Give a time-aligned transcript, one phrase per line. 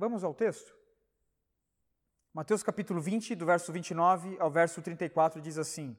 [0.00, 0.74] Vamos ao texto?
[2.32, 5.94] Mateus capítulo 20, do verso 29 ao verso 34, diz assim: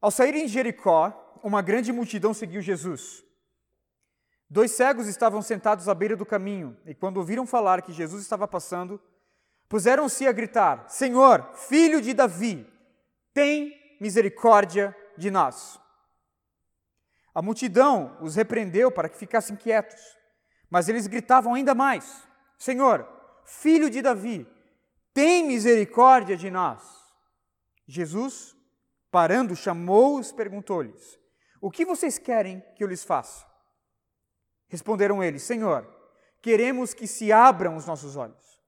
[0.00, 3.24] Ao saírem de Jericó, uma grande multidão seguiu Jesus.
[4.48, 8.46] Dois cegos estavam sentados à beira do caminho, e quando ouviram falar que Jesus estava
[8.46, 9.02] passando,
[9.68, 12.64] puseram-se a gritar: Senhor, filho de Davi,
[13.32, 15.80] tem misericórdia de nós.
[17.34, 20.00] A multidão os repreendeu para que ficassem quietos,
[20.70, 23.08] mas eles gritavam ainda mais: Senhor,
[23.44, 24.46] filho de Davi,
[25.12, 26.82] tem misericórdia de nós.
[27.86, 28.56] Jesus,
[29.10, 31.18] parando, chamou-os, perguntou-lhes:
[31.60, 33.46] O que vocês querem que eu lhes faça?
[34.68, 35.88] Responderam eles: Senhor,
[36.42, 38.60] queremos que se abram os nossos olhos.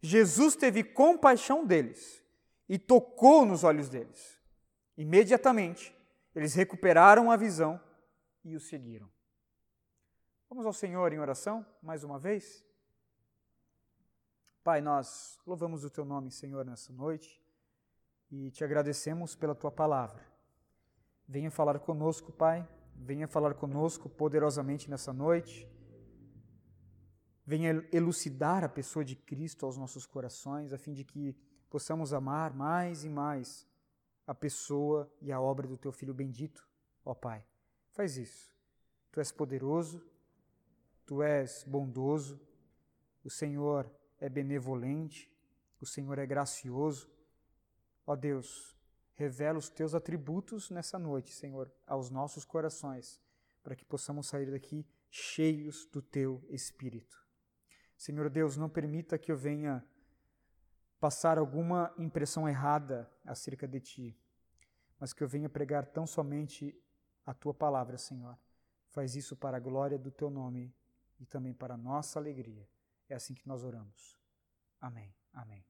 [0.00, 2.22] Jesus teve compaixão deles
[2.68, 4.40] e tocou nos olhos deles.
[4.96, 5.94] Imediatamente,
[6.34, 7.80] eles recuperaram a visão
[8.44, 9.08] e o seguiram.
[10.52, 12.62] Vamos ao Senhor em oração mais uma vez?
[14.62, 17.42] Pai, nós louvamos o teu nome, Senhor, nessa noite
[18.30, 20.22] e te agradecemos pela tua palavra.
[21.26, 25.66] Venha falar conosco, Pai, venha falar conosco poderosamente nessa noite.
[27.46, 31.34] Venha elucidar a pessoa de Cristo aos nossos corações, a fim de que
[31.70, 33.66] possamos amar mais e mais
[34.26, 36.68] a pessoa e a obra do teu Filho bendito,
[37.02, 37.42] ó Pai.
[37.92, 38.54] Faz isso.
[39.10, 40.11] Tu és poderoso,
[41.06, 42.40] tu és bondoso,
[43.24, 45.30] o Senhor é benevolente,
[45.80, 47.10] o Senhor é gracioso.
[48.06, 48.76] Ó Deus,
[49.14, 53.20] revela os teus atributos nessa noite, Senhor, aos nossos corações,
[53.62, 57.20] para que possamos sair daqui cheios do teu Espírito.
[57.96, 59.84] Senhor Deus, não permita que eu venha
[60.98, 64.18] passar alguma impressão errada acerca de ti,
[64.98, 66.76] mas que eu venha pregar tão somente
[67.26, 68.38] a tua palavra, Senhor.
[68.88, 70.74] Faz isso para a glória do teu nome
[71.22, 72.68] e também para nossa alegria.
[73.08, 74.18] É assim que nós oramos.
[74.80, 75.14] Amém.
[75.32, 75.64] Amém.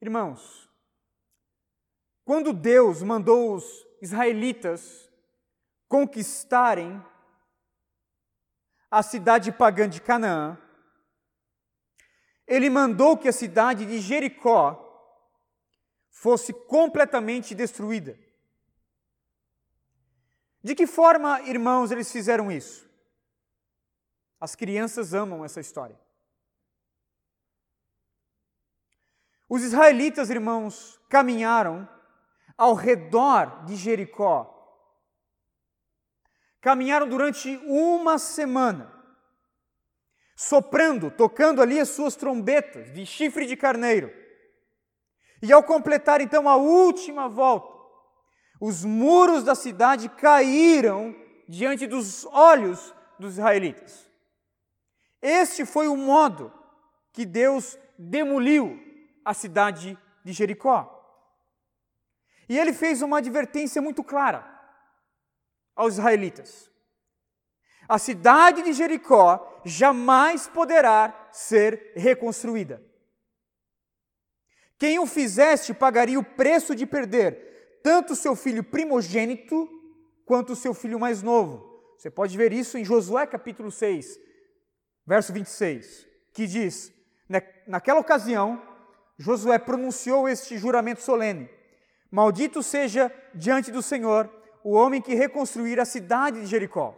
[0.00, 0.70] Irmãos,
[2.24, 5.10] quando Deus mandou os israelitas
[5.88, 7.04] conquistarem
[8.88, 10.56] a cidade pagã de Canaã,
[12.46, 14.84] ele mandou que a cidade de Jericó
[16.10, 18.16] fosse completamente destruída.
[20.68, 22.86] De que forma, irmãos, eles fizeram isso?
[24.38, 25.98] As crianças amam essa história.
[29.48, 31.88] Os israelitas, irmãos, caminharam
[32.54, 34.54] ao redor de Jericó.
[36.60, 38.92] Caminharam durante uma semana
[40.36, 44.12] soprando, tocando ali as suas trombetas de chifre de carneiro.
[45.42, 47.77] E ao completar então a última volta,
[48.60, 51.14] os muros da cidade caíram
[51.48, 54.08] diante dos olhos dos israelitas.
[55.20, 56.52] Este foi o modo
[57.12, 58.78] que Deus demoliu
[59.24, 60.94] a cidade de Jericó.
[62.48, 64.46] E ele fez uma advertência muito clara
[65.74, 66.68] aos israelitas
[67.88, 72.82] a cidade de Jericó jamais poderá ser reconstruída.
[74.78, 77.47] Quem o fizeste pagaria o preço de perder
[77.82, 79.68] tanto o seu filho primogênito
[80.24, 81.66] quanto o seu filho mais novo.
[81.96, 84.18] Você pode ver isso em Josué capítulo 6,
[85.06, 86.92] verso 26, que diz:
[87.66, 88.62] Naquela ocasião,
[89.18, 91.50] Josué pronunciou este juramento solene:
[92.10, 94.30] Maldito seja diante do Senhor
[94.62, 96.94] o homem que reconstruir a cidade de Jericó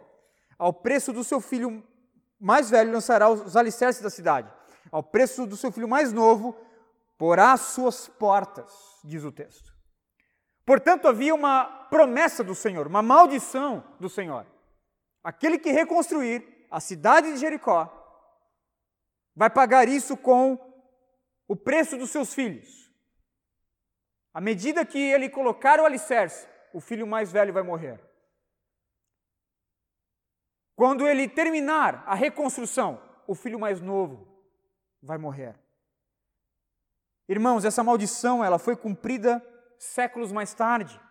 [0.61, 1.83] ao preço do seu filho
[2.39, 4.47] mais velho lançará os alicerces da cidade.
[4.91, 6.55] Ao preço do seu filho mais novo,
[7.17, 8.71] porá as suas portas,
[9.03, 9.70] diz o texto.
[10.71, 14.47] Portanto, havia uma promessa do Senhor, uma maldição do Senhor.
[15.21, 17.91] Aquele que reconstruir a cidade de Jericó
[19.35, 20.57] vai pagar isso com
[21.45, 22.89] o preço dos seus filhos.
[24.33, 27.99] À medida que ele colocar o alicerce, o filho mais velho vai morrer.
[30.73, 34.25] Quando ele terminar a reconstrução, o filho mais novo
[35.03, 35.53] vai morrer.
[37.27, 39.45] Irmãos, essa maldição ela foi cumprida
[39.81, 41.01] séculos mais tarde.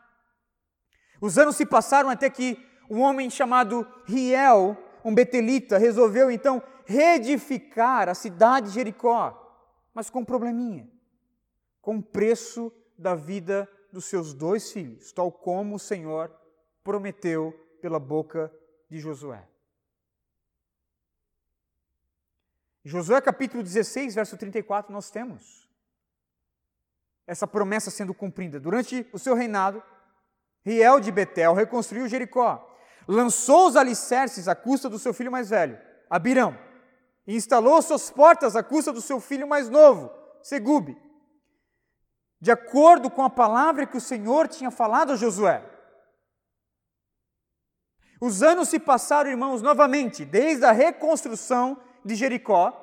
[1.20, 2.56] Os anos se passaram até que
[2.88, 9.37] um homem chamado Riel, um betelita, resolveu então reedificar a cidade de Jericó,
[9.93, 10.88] mas com um probleminha,
[11.81, 16.32] com o preço da vida dos seus dois filhos, tal como o Senhor
[16.84, 17.52] prometeu
[17.82, 18.52] pela boca
[18.88, 19.49] de Josué.
[22.84, 25.69] Josué capítulo 16, verso 34, nós temos
[27.31, 28.59] essa promessa sendo cumprida.
[28.59, 29.81] Durante o seu reinado,
[30.65, 32.67] Riel de Betel reconstruiu Jericó.
[33.06, 35.79] lançou os alicerces à custa do seu filho mais velho,
[36.09, 36.59] Abirão,
[37.25, 40.11] e instalou suas portas à custa do seu filho mais novo,
[40.43, 40.97] Segube,
[42.41, 45.65] de acordo com a palavra que o Senhor tinha falado a Josué.
[48.21, 52.75] Os anos se passaram, irmãos, novamente, desde a reconstrução de Jericó,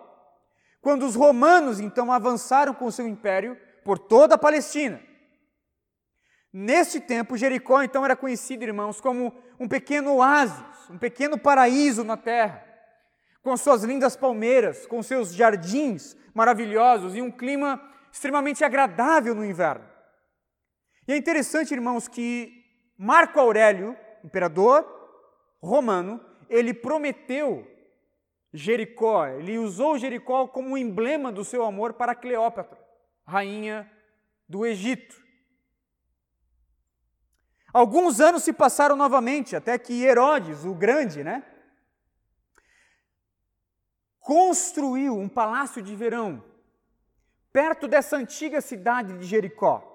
[0.82, 5.02] quando os romanos então avançaram com o seu império por toda a Palestina.
[6.52, 12.18] Neste tempo, Jericó então era conhecido, irmãos, como um pequeno oásis, um pequeno paraíso na
[12.18, 12.68] terra,
[13.42, 17.82] com suas lindas palmeiras, com seus jardins maravilhosos e um clima
[18.12, 19.88] extremamente agradável no inverno.
[21.08, 22.66] E é interessante, irmãos, que
[22.98, 24.86] Marco Aurélio, imperador
[25.64, 26.20] romano,
[26.50, 27.66] ele prometeu
[28.52, 32.86] Jericó, ele usou Jericó como um emblema do seu amor para Cleópatra,
[33.28, 33.92] rainha
[34.48, 35.22] do Egito.
[37.74, 41.44] Alguns anos se passaram novamente, até que Herodes, o Grande, né,
[44.22, 46.44] construiu um palácio de verão
[47.52, 49.94] perto dessa antiga cidade de Jericó.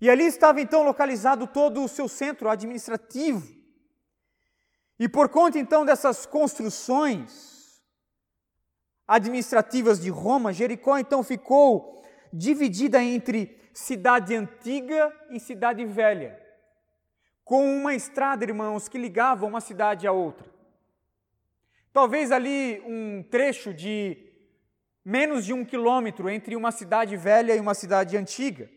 [0.00, 3.54] E ali estava então localizado todo o seu centro administrativo.
[4.98, 7.53] E por conta então dessas construções
[9.06, 12.02] administrativas de Roma, Jericó então ficou
[12.32, 16.40] dividida entre cidade antiga e cidade velha,
[17.44, 20.46] com uma estrada, irmãos, que ligava uma cidade à outra.
[21.92, 24.16] Talvez ali um trecho de
[25.04, 28.68] menos de um quilômetro entre uma cidade velha e uma cidade antiga.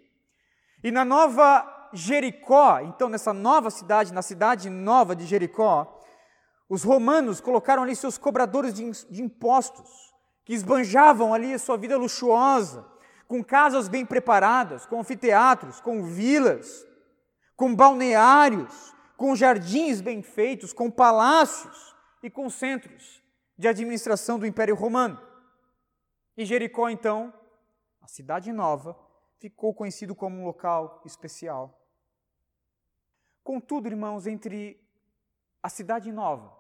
[0.84, 6.00] E na nova Jericó, então nessa nova cidade, na cidade nova de Jericó,
[6.70, 10.07] os romanos colocaram ali seus cobradores de, impostos,
[10.48, 12.90] que esbanjavam ali a sua vida luxuosa,
[13.28, 16.88] com casas bem preparadas, com anfiteatros, com vilas,
[17.54, 23.22] com balneários, com jardins bem feitos, com palácios e com centros
[23.58, 25.22] de administração do Império Romano.
[26.38, 27.34] E Jericó, então,
[28.02, 28.98] a cidade nova,
[29.40, 31.78] ficou conhecido como um local especial.
[33.44, 34.82] Contudo, irmãos, entre
[35.62, 36.58] a cidade nova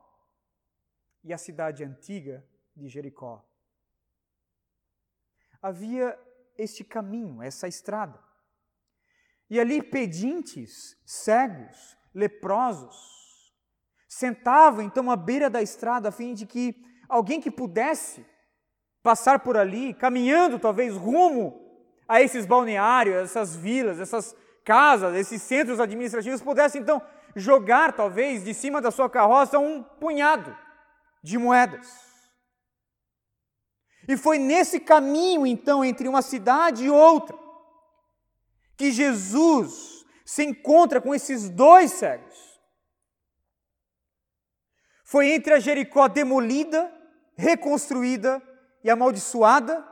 [1.23, 2.45] e a cidade antiga
[2.75, 3.46] de Jericó.
[5.61, 6.17] Havia
[6.57, 8.19] este caminho, essa estrada.
[9.49, 12.95] E ali pedintes, cegos, leprosos,
[14.07, 16.75] sentavam então à beira da estrada a fim de que
[17.07, 18.25] alguém que pudesse
[19.03, 21.65] passar por ali, caminhando talvez rumo
[22.07, 27.01] a esses balneários, essas vilas, essas casas, esses centros administrativos, pudesse então
[27.35, 30.55] jogar talvez de cima da sua carroça um punhado
[31.23, 32.06] de moedas.
[34.07, 37.37] E foi nesse caminho, então, entre uma cidade e outra,
[38.77, 42.59] que Jesus se encontra com esses dois cegos.
[45.03, 46.93] Foi entre a Jericó demolida,
[47.35, 48.41] reconstruída
[48.83, 49.85] e amaldiçoada,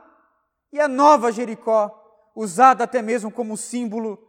[0.72, 2.02] e a nova Jericó,
[2.34, 4.22] usada até mesmo como símbolo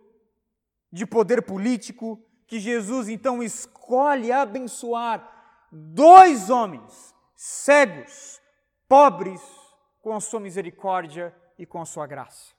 [0.91, 8.41] de poder político, que Jesus então escolhe abençoar dois homens cegos,
[8.87, 9.41] pobres,
[10.07, 12.53] com a sua misericórdia e com a sua graça.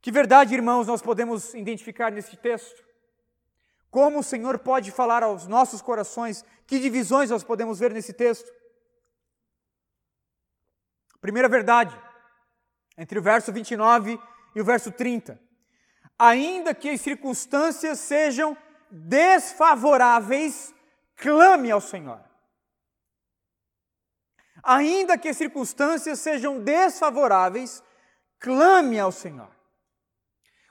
[0.00, 2.84] Que verdade, irmãos, nós podemos identificar nesse texto?
[3.90, 6.44] Como o Senhor pode falar aos nossos corações?
[6.68, 8.48] Que divisões nós podemos ver nesse texto?
[11.20, 12.00] Primeira verdade,
[12.96, 14.20] entre o verso 29
[14.54, 15.36] e o verso 30.
[16.16, 18.56] Ainda que as circunstâncias sejam
[18.88, 20.72] desfavoráveis
[21.16, 22.29] clame ao Senhor.
[24.62, 27.82] Ainda que as circunstâncias sejam desfavoráveis,
[28.38, 29.50] clame ao Senhor.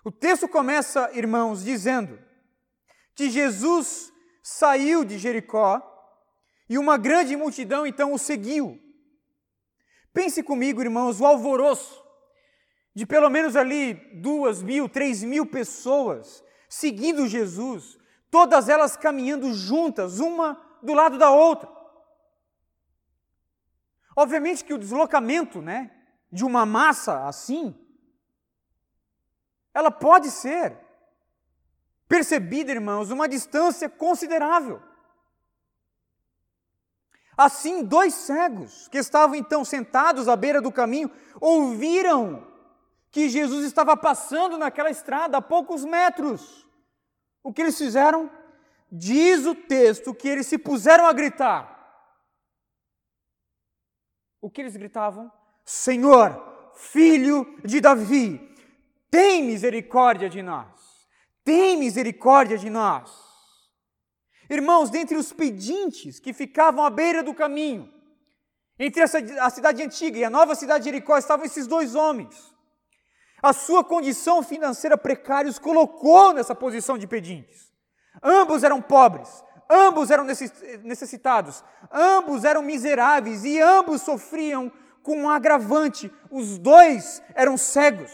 [0.03, 2.19] O texto começa, irmãos, dizendo
[3.15, 5.81] que Jesus saiu de Jericó
[6.69, 8.79] e uma grande multidão então o seguiu.
[10.13, 12.03] Pense comigo, irmãos, o alvoroço
[12.95, 17.97] de pelo menos ali duas mil, três mil pessoas seguindo Jesus,
[18.29, 21.67] todas elas caminhando juntas, uma do lado da outra.
[24.15, 25.91] Obviamente que o deslocamento, né,
[26.31, 27.75] de uma massa assim,
[29.73, 30.77] ela pode ser
[32.07, 34.81] percebida, irmãos, uma distância considerável.
[37.37, 42.45] Assim, dois cegos que estavam então sentados à beira do caminho ouviram
[43.11, 46.67] que Jesus estava passando naquela estrada a poucos metros.
[47.41, 48.29] O que eles fizeram?
[48.91, 51.78] Diz o texto que eles se puseram a gritar.
[54.41, 55.31] O que eles gritavam?
[55.65, 58.39] Senhor, filho de Davi,
[59.11, 60.67] tem misericórdia de nós.
[61.43, 63.11] Tem misericórdia de nós.
[64.49, 67.91] Irmãos, dentre os pedintes que ficavam à beira do caminho,
[68.79, 72.53] entre essa, a cidade antiga e a nova cidade de Jericó, estavam esses dois homens.
[73.41, 77.71] A sua condição financeira precária os colocou nessa posição de pedintes.
[78.23, 80.25] Ambos eram pobres, ambos eram
[80.83, 84.71] necessitados, ambos eram miseráveis e ambos sofriam
[85.03, 88.11] com um agravante: os dois eram cegos.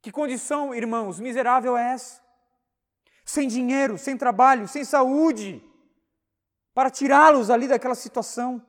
[0.00, 2.20] Que condição, irmãos, miserável é essa?
[3.24, 5.62] Sem dinheiro, sem trabalho, sem saúde,
[6.74, 8.64] para tirá-los ali daquela situação.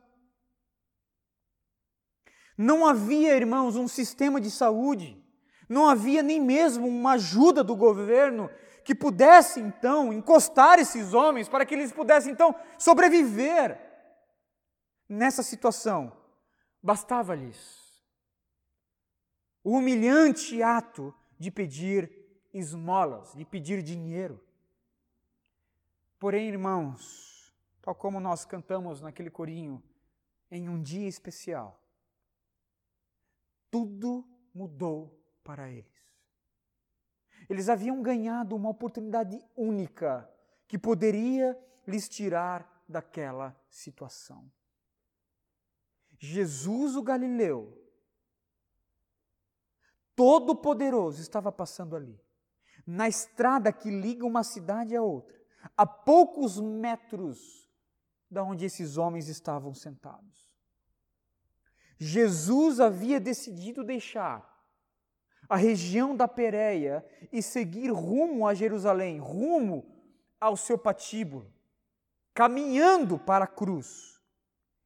[2.56, 5.20] Não havia, irmãos, um sistema de saúde,
[5.68, 8.48] não havia nem mesmo uma ajuda do governo
[8.84, 13.80] que pudesse então encostar esses homens para que eles pudessem então sobreviver
[15.08, 16.12] nessa situação.
[16.82, 17.84] Bastava-lhes
[19.64, 22.12] o humilhante ato de pedir
[22.52, 24.38] esmolas, de pedir dinheiro.
[26.18, 29.82] Porém, irmãos, tal como nós cantamos naquele corinho,
[30.50, 31.80] em um dia especial,
[33.70, 34.24] tudo
[34.54, 35.93] mudou para eles.
[37.48, 40.28] Eles haviam ganhado uma oportunidade única
[40.66, 44.50] que poderia lhes tirar daquela situação.
[46.18, 47.78] Jesus, o Galileu,
[50.16, 52.18] todo-poderoso, estava passando ali,
[52.86, 55.38] na estrada que liga uma cidade a outra,
[55.76, 57.68] a poucos metros
[58.30, 60.52] da onde esses homens estavam sentados.
[61.98, 64.53] Jesus havia decidido deixar
[65.54, 69.86] a região da Pérea e seguir rumo a Jerusalém, rumo
[70.40, 71.48] ao seu patíbulo,
[72.34, 74.20] caminhando para a cruz.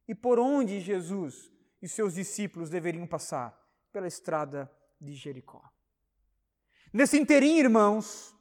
[0.07, 3.59] E por onde Jesus e seus discípulos deveriam passar?
[3.91, 4.71] Pela estrada
[5.01, 5.59] de Jericó.
[6.93, 8.35] Nesse inteirinho, irmãos,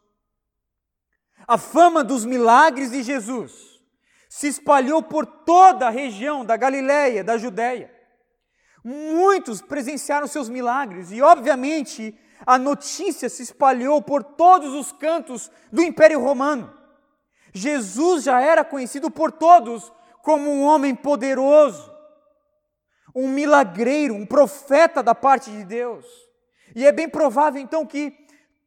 [1.46, 3.82] a fama dos milagres de Jesus
[4.28, 7.90] se espalhou por toda a região da Galiléia, da Judéia.
[8.84, 12.14] Muitos presenciaram seus milagres e, obviamente,
[12.46, 16.72] a notícia se espalhou por todos os cantos do Império Romano.
[17.52, 19.92] Jesus já era conhecido por todos
[20.22, 21.92] como um homem poderoso,
[23.14, 26.04] um milagreiro, um profeta da parte de Deus.
[26.74, 28.14] E é bem provável então que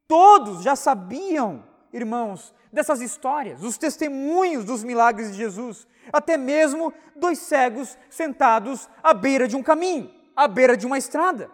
[0.08, 1.64] todos já sabiam,
[1.94, 9.14] irmãos, dessas histórias, os testemunhos dos milagres de Jesus, até mesmo dois cegos sentados à
[9.14, 11.50] beira de um caminho, à beira de uma estrada.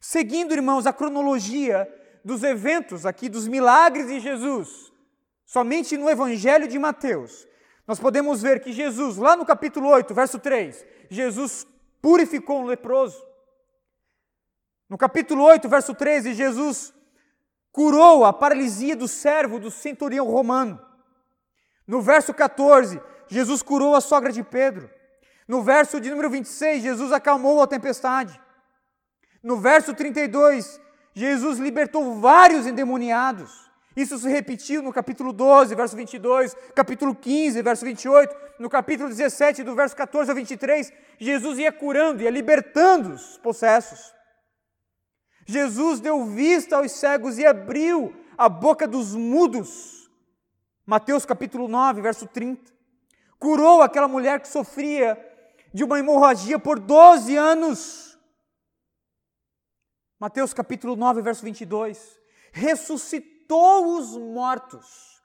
[0.00, 1.88] Seguindo, irmãos, a cronologia
[2.24, 4.92] dos eventos aqui, dos milagres de Jesus,
[5.44, 7.46] somente no Evangelho de Mateus,
[7.86, 11.66] nós podemos ver que Jesus, lá no capítulo 8, verso 3, Jesus
[12.00, 13.22] purificou um leproso.
[14.88, 16.92] No capítulo 8, verso 13, Jesus
[17.72, 20.78] curou a paralisia do servo do centurião romano.
[21.86, 24.90] No verso 14, Jesus curou a sogra de Pedro.
[25.48, 28.40] No verso de número 26, Jesus acalmou a tempestade.
[29.42, 30.80] No verso 32,
[31.14, 33.70] Jesus libertou vários endemoniados.
[33.96, 39.62] Isso se repetiu no capítulo 12, verso 22, capítulo 15, verso 28, no capítulo 17,
[39.62, 44.14] do verso 14 ao 23, Jesus ia curando, ia libertando os possessos.
[45.46, 50.10] Jesus deu vista aos cegos e abriu a boca dos mudos.
[50.86, 52.72] Mateus capítulo 9, verso 30.
[53.38, 55.18] Curou aquela mulher que sofria
[55.72, 58.18] de uma hemorragia por 12 anos.
[60.18, 62.20] Mateus capítulo 9, verso 22.
[62.52, 65.20] Ressuscitou os mortos.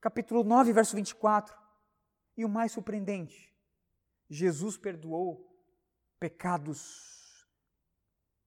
[0.00, 1.56] Capítulo 9, verso 24.
[2.36, 3.52] E o mais surpreendente,
[4.28, 5.46] Jesus perdoou
[6.18, 7.21] pecados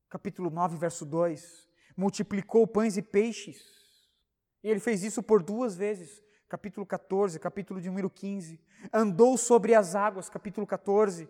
[0.10, 3.64] capítulo 9, verso 2, multiplicou pães e peixes.
[4.64, 8.60] E ele fez isso por duas vezes, capítulo 14, capítulo de número 15.
[8.94, 11.30] Andou sobre as águas, capítulo 14.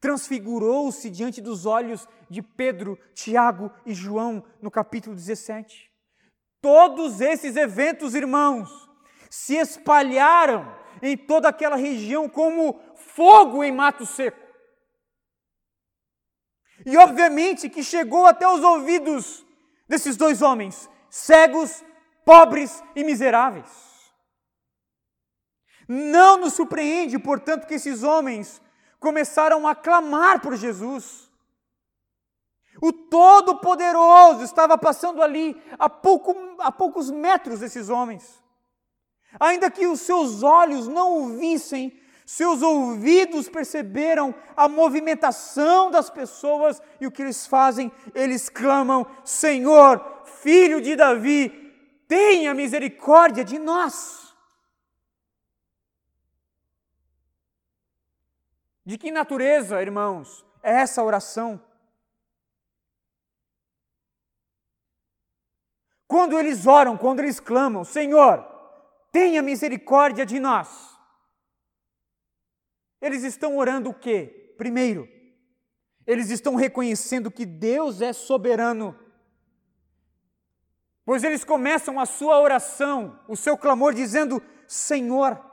[0.00, 5.90] Transfigurou-se diante dos olhos de Pedro, Tiago e João, no capítulo 17.
[6.60, 8.88] Todos esses eventos, irmãos,
[9.28, 14.41] se espalharam em toda aquela região como fogo em mato seco.
[16.84, 19.44] E obviamente que chegou até os ouvidos
[19.88, 21.84] desses dois homens, cegos,
[22.24, 23.68] pobres e miseráveis.
[25.88, 28.60] Não nos surpreende, portanto, que esses homens
[28.98, 31.30] começaram a clamar por Jesus.
[32.80, 38.42] O Todo-Poderoso estava passando ali a, pouco, a poucos metros desses homens.
[39.38, 41.98] Ainda que os seus olhos não o vissem,
[42.32, 47.92] seus ouvidos perceberam a movimentação das pessoas e o que eles fazem?
[48.14, 51.50] Eles clamam: Senhor, filho de Davi,
[52.08, 54.34] tenha misericórdia de nós.
[58.86, 61.60] De que natureza, irmãos, é essa oração?
[66.08, 68.42] Quando eles oram, quando eles clamam, Senhor,
[69.12, 70.91] tenha misericórdia de nós.
[73.02, 74.54] Eles estão orando o quê?
[74.56, 75.08] Primeiro,
[76.06, 78.96] eles estão reconhecendo que Deus é soberano.
[81.04, 85.50] Pois eles começam a sua oração, o seu clamor, dizendo: Senhor.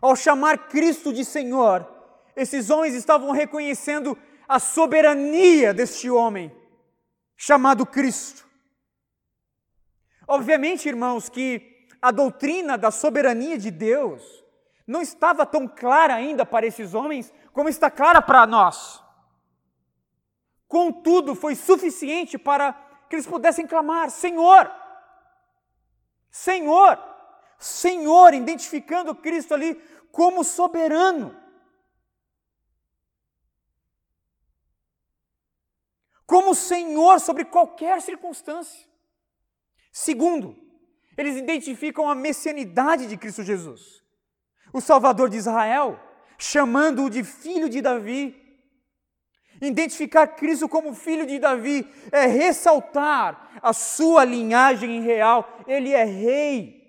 [0.00, 1.88] Ao chamar Cristo de Senhor,
[2.34, 6.50] esses homens estavam reconhecendo a soberania deste homem
[7.36, 8.44] chamado Cristo.
[10.26, 14.41] Obviamente, irmãos, que a doutrina da soberania de Deus
[14.86, 19.02] não estava tão clara ainda para esses homens como está clara para nós.
[20.66, 22.72] Contudo, foi suficiente para
[23.08, 24.70] que eles pudessem clamar: Senhor,
[26.30, 26.98] Senhor,
[27.58, 29.74] Senhor, identificando Cristo ali
[30.10, 31.42] como soberano.
[36.32, 38.88] como Senhor sobre qualquer circunstância.
[39.92, 40.56] Segundo,
[41.14, 44.01] eles identificam a messianidade de Cristo Jesus,
[44.72, 45.98] o Salvador de Israel,
[46.38, 48.38] chamando-o de filho de Davi.
[49.60, 55.48] Identificar Cristo como filho de Davi é ressaltar a sua linhagem real.
[55.68, 56.82] Ele é rei,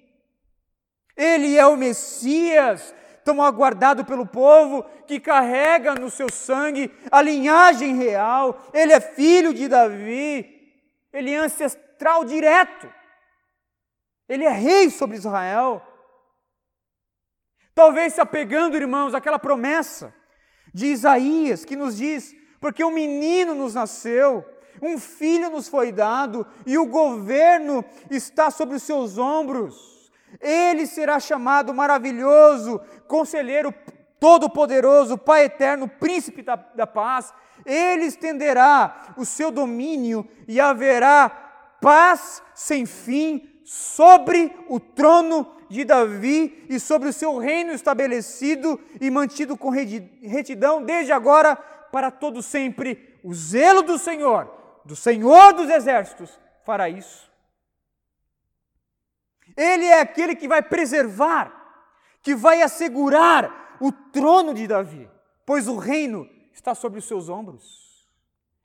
[1.16, 7.96] ele é o Messias, tão aguardado pelo povo, que carrega no seu sangue a linhagem
[7.96, 10.74] real, ele é filho de Davi,
[11.12, 12.92] ele é ancestral direto,
[14.28, 15.82] ele é rei sobre Israel.
[17.76, 20.14] Talvez se apegando, irmãos, àquela promessa
[20.74, 24.46] de Isaías que nos diz: porque um menino nos nasceu,
[24.82, 30.12] um filho nos foi dado e o governo está sobre os seus ombros.
[30.40, 33.74] Ele será chamado maravilhoso, conselheiro
[34.20, 37.34] todo-poderoso, Pai eterno, príncipe da, da paz.
[37.66, 41.30] Ele estenderá o seu domínio e haverá
[41.82, 49.10] paz sem fim sobre o trono de Davi e sobre o seu reino estabelecido e
[49.10, 53.20] mantido com retidão desde agora para todo sempre.
[53.24, 54.52] O zelo do Senhor,
[54.86, 57.32] do Senhor dos exércitos, fará isso.
[59.56, 61.52] Ele é aquele que vai preservar,
[62.22, 65.10] que vai assegurar o trono de Davi,
[65.46, 68.08] pois o reino está sobre os seus ombros.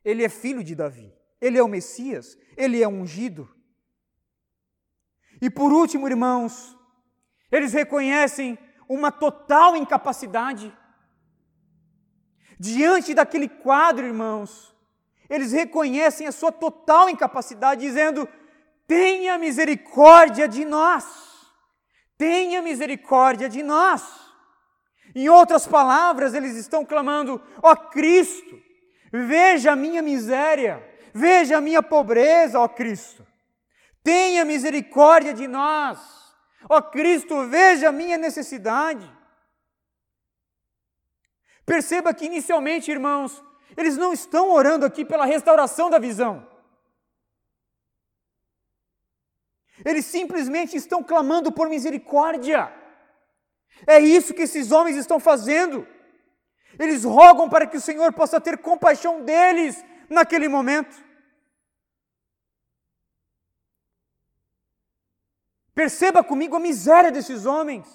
[0.05, 3.49] Ele é filho de Davi, ele é o Messias, ele é ungido.
[5.41, 6.77] E por último, irmãos,
[7.51, 10.77] eles reconhecem uma total incapacidade.
[12.59, 14.75] Diante daquele quadro, irmãos,
[15.29, 18.29] eles reconhecem a sua total incapacidade, dizendo:
[18.87, 21.05] tenha misericórdia de nós.
[22.17, 24.03] Tenha misericórdia de nós.
[25.15, 28.61] Em outras palavras, eles estão clamando: ó Cristo,
[29.13, 33.28] veja a minha miséria, veja a minha pobreza, ó Cristo.
[34.03, 35.99] Tenha misericórdia de nós.
[36.69, 39.11] Ó Cristo, veja a minha necessidade.
[41.65, 43.43] Perceba que inicialmente, irmãos,
[43.77, 46.47] eles não estão orando aqui pela restauração da visão.
[49.85, 52.73] Eles simplesmente estão clamando por misericórdia.
[53.87, 55.87] É isso que esses homens estão fazendo.
[56.79, 61.08] Eles rogam para que o Senhor possa ter compaixão deles naquele momento.
[65.79, 67.87] Perceba comigo a miséria desses homens.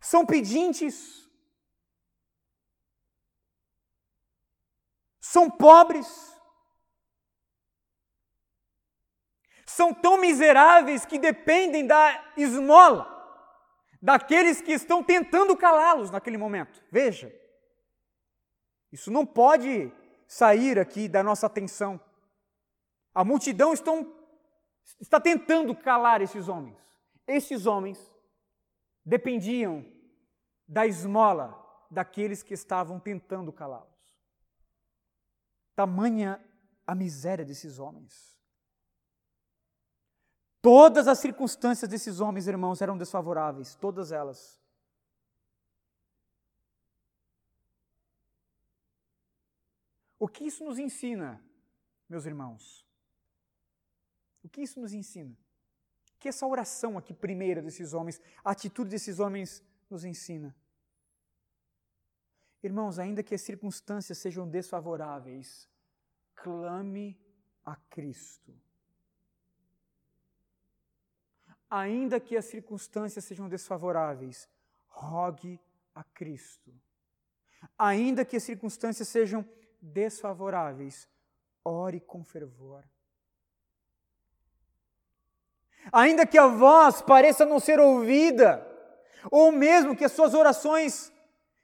[0.00, 1.28] São pedintes.
[5.20, 6.28] São pobres.
[9.66, 13.06] são tão miseráveis que dependem da esmola
[14.02, 16.82] daqueles que estão tentando calá-los naquele momento.
[16.90, 17.32] Veja,
[18.90, 19.92] isso não pode
[20.26, 22.00] sair aqui da nossa atenção.
[23.14, 24.12] A multidão estão,
[25.00, 26.87] está tentando calar esses homens.
[27.28, 28.00] Esses homens
[29.04, 29.84] dependiam
[30.66, 31.54] da esmola
[31.90, 34.18] daqueles que estavam tentando calá-los.
[35.76, 36.42] Tamanha
[36.86, 38.34] a miséria desses homens.
[40.62, 44.58] Todas as circunstâncias desses homens, irmãos, eram desfavoráveis, todas elas.
[50.18, 51.44] O que isso nos ensina,
[52.08, 52.84] meus irmãos?
[54.42, 55.36] O que isso nos ensina?
[56.18, 60.54] Que essa oração aqui primeira desses homens, a atitude desses homens nos ensina?
[62.62, 65.68] Irmãos, ainda que as circunstâncias sejam desfavoráveis,
[66.34, 67.16] clame
[67.64, 68.52] a Cristo
[71.70, 74.48] ainda que as circunstâncias sejam desfavoráveis,
[74.88, 75.60] rogue
[75.94, 76.72] a Cristo.
[77.76, 79.46] Ainda que as circunstâncias sejam
[79.80, 81.08] desfavoráveis,
[81.64, 82.84] ore com fervor.
[85.92, 88.66] Ainda que a voz pareça não ser ouvida,
[89.30, 91.12] ou mesmo que as suas orações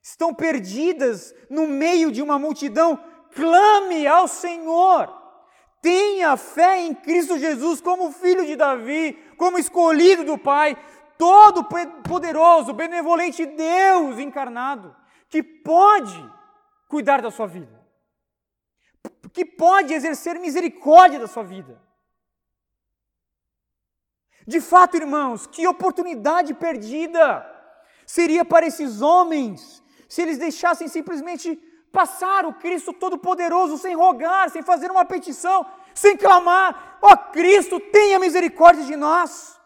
[0.03, 2.99] estão perdidas no meio de uma multidão,
[3.35, 5.23] clame ao Senhor.
[5.81, 10.77] Tenha fé em Cristo Jesus como filho de Davi, como escolhido do Pai,
[11.19, 11.67] todo
[12.09, 14.95] poderoso, benevolente Deus encarnado,
[15.29, 16.33] que pode
[16.89, 17.85] cuidar da sua vida,
[19.33, 21.84] que pode exercer misericórdia da sua vida.
[24.47, 27.45] De fato, irmãos, que oportunidade perdida
[28.07, 31.57] seria para esses homens se eles deixassem simplesmente
[31.91, 37.81] passar o Cristo Todo-Poderoso sem rogar, sem fazer uma petição, sem clamar: ó oh, Cristo,
[37.81, 39.59] tenha misericórdia de nós.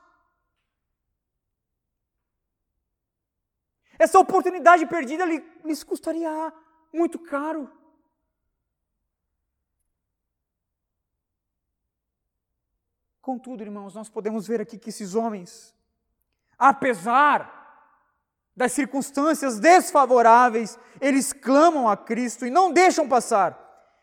[3.98, 5.24] Essa oportunidade perdida
[5.64, 6.52] lhes custaria
[6.92, 7.68] muito caro.
[13.20, 15.74] Contudo, irmãos, nós podemos ver aqui que esses homens,
[16.58, 17.56] apesar
[18.56, 23.56] das circunstâncias desfavoráveis, eles clamam a Cristo e não deixam passar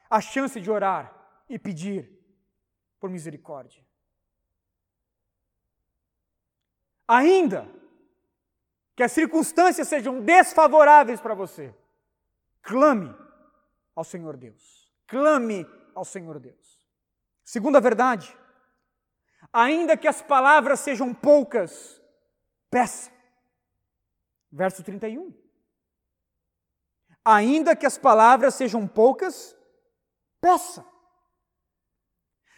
[0.10, 1.14] a chance de orar
[1.50, 2.10] e pedir
[3.00, 3.84] por misericórdia.
[7.08, 7.70] Ainda
[8.96, 11.76] que as circunstâncias sejam desfavoráveis para você,
[12.62, 13.14] clame
[13.96, 14.90] ao Senhor Deus.
[15.08, 16.80] Clame ao Senhor Deus.
[17.44, 18.36] Segunda verdade,
[19.56, 22.02] ainda que as palavras sejam poucas,
[22.70, 23.10] peça.
[24.52, 25.34] Verso 31.
[27.24, 29.56] Ainda que as palavras sejam poucas,
[30.42, 30.86] peça.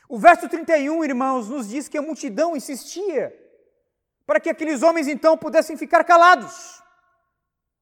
[0.10, 3.32] O verso 31, irmãos, nos diz que a multidão insistia
[4.26, 6.82] para que aqueles homens então pudessem ficar calados.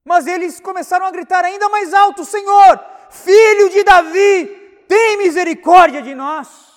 [0.04, 6.13] Mas eles começaram a gritar ainda mais alto: Senhor, filho de Davi, tem misericórdia de
[6.13, 6.74] nós.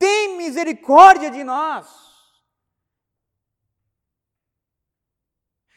[0.00, 1.86] Tem misericórdia de nós.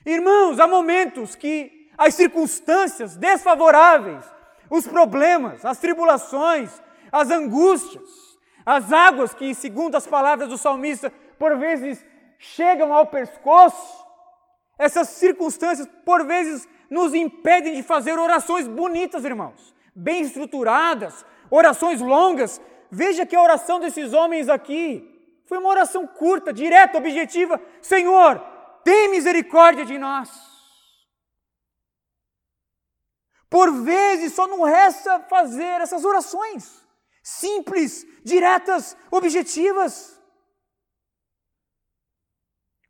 [0.06, 4.24] Irmãos, há momentos que as circunstâncias desfavoráveis,
[4.70, 6.72] os problemas, as tribulações,
[7.12, 8.10] as angústias,
[8.66, 12.04] as águas que, segundo as palavras do salmista, por vezes
[12.40, 14.06] chegam ao pescoço,
[14.80, 22.62] essas circunstâncias, por vezes, nos impedem de fazer orações bonitas, irmãos, bem estruturadas, orações longas.
[22.96, 24.86] Veja que a oração desses homens aqui
[25.48, 28.40] foi uma oração curta, direta, objetiva: Senhor,
[28.84, 30.30] tem misericórdia de nós.
[33.50, 36.84] Por vezes só não resta fazer essas orações
[37.24, 40.22] simples, diretas, objetivas.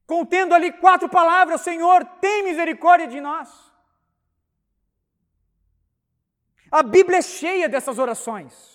[0.05, 3.49] Contendo ali quatro palavras: Senhor, tem misericórdia de nós.
[6.69, 8.72] A Bíblia é cheia dessas orações.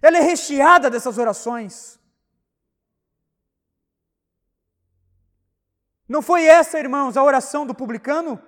[0.00, 1.98] Ela é recheada dessas orações.
[6.08, 8.42] Não foi essa, irmãos, a oração do publicano?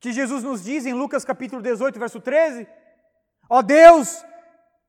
[0.00, 2.68] Que Jesus nos diz em Lucas capítulo 18, verso 13:
[3.48, 4.24] Ó oh Deus,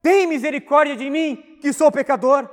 [0.02, 2.50] tem misericórdia de mim, que sou pecador.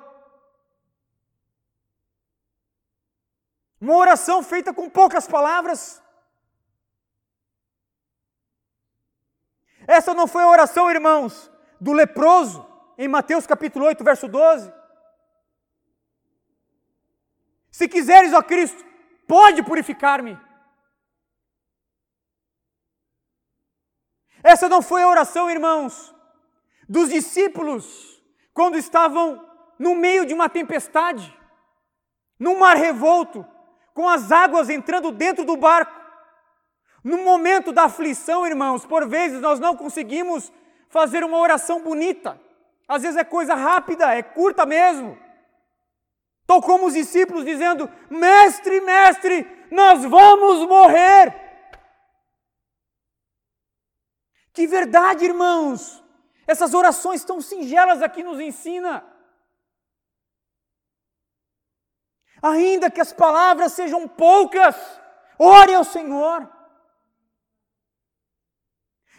[3.80, 6.02] Uma oração feita com poucas palavras.
[9.86, 12.66] Essa não foi a oração, irmãos, do leproso,
[12.98, 14.72] em Mateus capítulo 8, verso 12.
[17.70, 18.84] Se quiseres, ó Cristo,
[19.26, 20.38] pode purificar-me.
[24.42, 26.14] Essa não foi a oração, irmãos,
[26.88, 28.22] dos discípulos
[28.54, 29.44] quando estavam
[29.78, 31.36] no meio de uma tempestade,
[32.38, 33.44] num mar revolto,
[33.92, 36.00] com as águas entrando dentro do barco.
[37.02, 40.52] No momento da aflição, irmãos, por vezes nós não conseguimos
[40.88, 42.40] fazer uma oração bonita.
[42.88, 45.18] Às vezes é coisa rápida, é curta mesmo.
[46.46, 51.34] Tal como os discípulos dizendo: Mestre, mestre, nós vamos morrer.
[54.52, 56.02] Que verdade, irmãos!
[56.46, 59.04] Essas orações tão singelas aqui nos ensina.
[62.40, 64.76] Ainda que as palavras sejam poucas,
[65.38, 66.55] ore ao Senhor.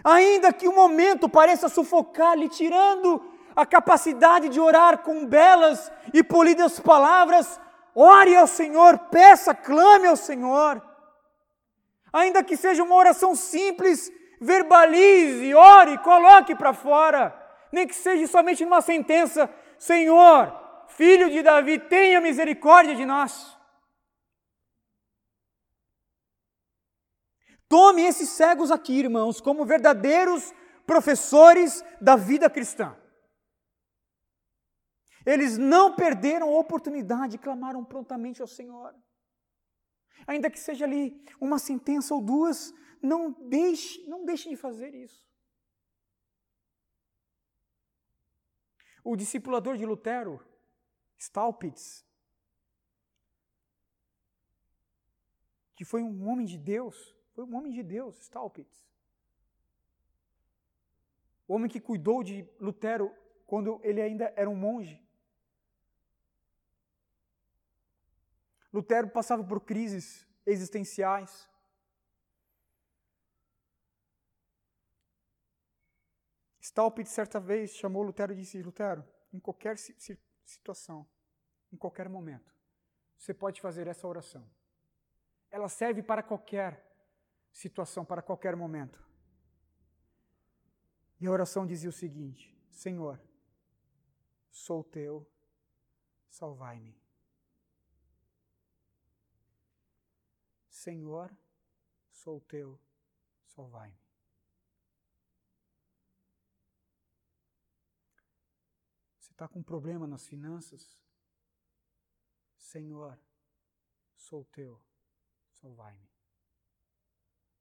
[0.09, 3.21] Ainda que o momento pareça sufocar, lhe tirando
[3.53, 7.59] a capacidade de orar com belas e polidas palavras,
[7.93, 10.81] ore ao Senhor, peça, clame ao Senhor.
[12.13, 17.35] Ainda que seja uma oração simples, verbalize, ore, coloque para fora,
[17.69, 23.56] nem que seja somente numa sentença: Senhor, filho de Davi, tenha misericórdia de nós.
[27.67, 30.53] Tome esses cegos aqui, irmãos, como verdadeiros
[30.85, 32.97] professores da vida cristã.
[35.25, 38.95] Eles não perderam a oportunidade clamaram prontamente ao Senhor.
[40.25, 45.27] Ainda que seja ali uma sentença ou duas, não deixe, não deixe de fazer isso.
[49.03, 50.39] O discipulador de Lutero,
[51.17, 52.05] Staupitz,
[55.75, 58.83] que foi um homem de Deus, foi um homem de Deus, Staupitz.
[61.47, 64.99] O homem que cuidou de Lutero quando ele ainda era um monge.
[68.73, 71.47] Lutero passava por crises existenciais.
[76.59, 81.07] Staupitz certa vez chamou Lutero e disse: Lutero, em qualquer situação,
[81.71, 82.51] em qualquer momento,
[83.15, 84.43] você pode fazer essa oração.
[85.51, 86.86] Ela serve para qualquer
[87.57, 89.03] situação, para qualquer momento.
[91.19, 93.19] E a oração dizia o seguinte: Senhor,
[94.51, 95.27] sou teu,
[96.29, 96.95] salvai-me.
[100.69, 101.35] Senhor,
[102.11, 102.79] sou teu,
[103.43, 103.97] salvai-me.
[109.17, 110.95] Você está com um problema nas finanças?
[112.55, 113.19] Senhor,
[114.15, 114.79] sou teu,
[115.53, 116.06] salvai-me.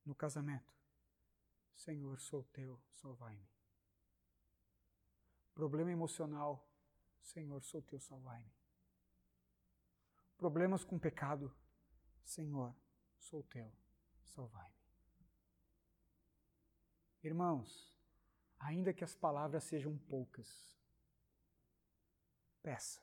[0.07, 0.73] No casamento,
[1.75, 3.47] Senhor, sou teu, salvai-me.
[5.53, 6.65] Problema emocional,
[7.21, 8.55] Senhor, sou teu, salvai-me.
[10.39, 11.53] Problemas com pecado,
[12.23, 12.73] Senhor,
[13.19, 13.73] sou teu,
[14.23, 14.77] salvai-me.
[17.23, 17.93] Irmãos,
[18.61, 20.79] ainda que as palavras sejam poucas,
[22.63, 23.03] peça,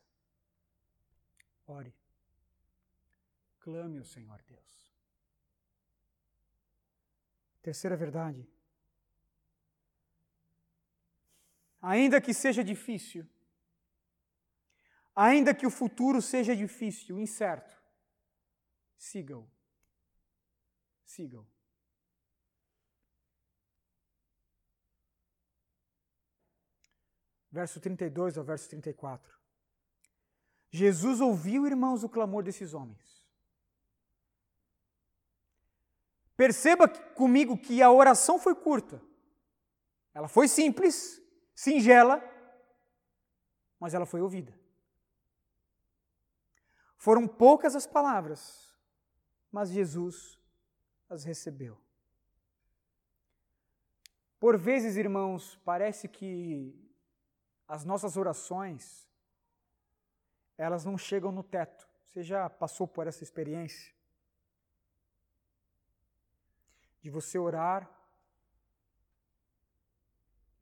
[1.68, 1.94] ore,
[3.60, 4.83] clame ao Senhor Deus.
[7.64, 8.48] Terceira verdade.
[11.82, 13.28] Ainda que seja difícil,
[15.16, 17.76] ainda que o futuro seja difícil, incerto,
[18.96, 19.52] siga-o
[21.14, 21.46] sigam.
[27.52, 29.32] Verso 32 ao verso 34.
[30.72, 33.23] Jesus ouviu, irmãos, o clamor desses homens.
[36.44, 39.02] Perceba comigo que a oração foi curta.
[40.14, 41.22] Ela foi simples,
[41.56, 42.22] singela,
[43.80, 44.54] mas ela foi ouvida.
[46.98, 48.78] Foram poucas as palavras,
[49.50, 50.38] mas Jesus
[51.10, 51.80] as recebeu.
[54.38, 56.78] Por vezes, irmãos, parece que
[57.66, 59.10] as nossas orações
[60.58, 61.88] elas não chegam no teto.
[62.04, 63.94] Você já passou por essa experiência?
[67.04, 67.88] De você orar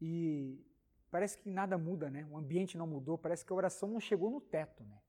[0.02, 0.62] e
[1.10, 2.26] parece que nada muda, né?
[2.30, 5.02] O ambiente não mudou, parece que a oração não chegou no teto, né?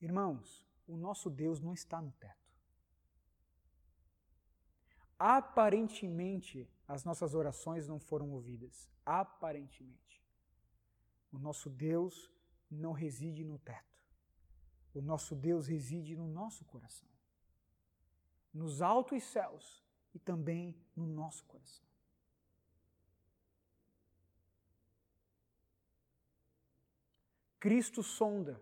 [0.00, 2.46] Irmãos, o nosso Deus não está no teto
[5.18, 8.88] aparentemente as nossas orações não foram ouvidas.
[9.04, 10.22] Aparentemente.
[11.32, 12.30] O nosso Deus
[12.70, 13.84] não reside no teto.
[14.94, 17.08] O nosso Deus reside no nosso coração.
[18.56, 21.84] Nos altos céus e também no nosso coração.
[27.60, 28.58] Cristo sonda,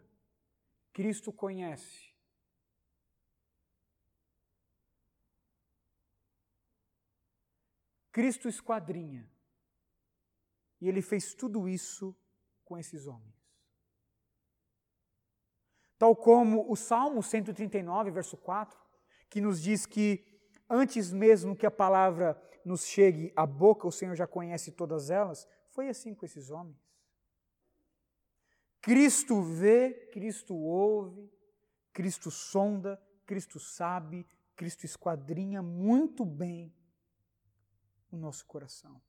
[0.92, 2.12] Cristo conhece,
[8.10, 9.30] Cristo esquadrinha.
[10.80, 12.16] E ele fez tudo isso
[12.64, 13.34] com esses homens.
[15.96, 18.83] Tal como o Salmo 139, verso 4,
[19.28, 20.24] que nos diz que
[20.68, 25.46] antes mesmo que a palavra nos chegue à boca, o Senhor já conhece todas elas,
[25.70, 26.78] foi assim com esses homens.
[28.80, 31.30] Cristo vê, Cristo ouve,
[31.92, 36.74] Cristo sonda, Cristo sabe, Cristo esquadrinha muito bem
[38.10, 39.00] o nosso coração.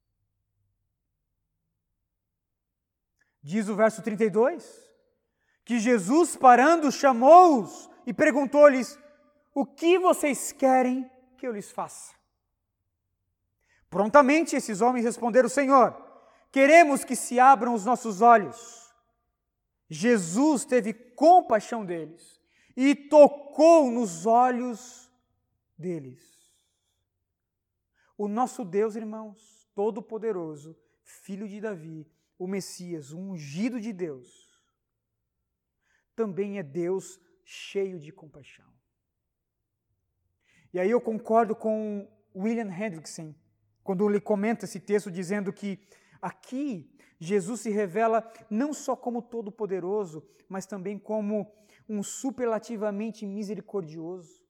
[3.41, 4.85] Diz o verso 32
[5.63, 8.97] que Jesus, parando, chamou-os e perguntou-lhes:
[9.55, 12.13] O que vocês querem que eu lhes faça?
[13.89, 15.95] Prontamente esses homens responderam: Senhor,
[16.51, 18.93] queremos que se abram os nossos olhos.
[19.89, 22.41] Jesus teve compaixão deles
[22.75, 25.09] e tocou nos olhos
[25.77, 26.21] deles.
[28.17, 32.05] O nosso Deus, irmãos, todo-poderoso, filho de Davi,
[32.37, 34.59] o Messias, o ungido de Deus,
[36.13, 38.74] também é Deus cheio de compaixão.
[40.75, 43.33] E aí eu concordo com William Hendrickson,
[43.81, 45.79] quando ele comenta esse texto dizendo que
[46.21, 51.49] aqui Jesus se revela não só como todo-poderoso, mas também como
[51.87, 54.43] um superlativamente misericordioso.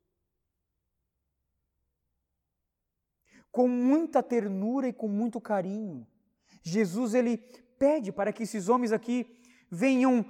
[3.52, 6.08] Com muita ternura e com muito carinho,
[6.64, 7.38] Jesus ele
[7.78, 10.26] pede para que esses homens aqui venham